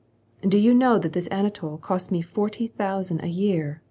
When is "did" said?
0.41-0.57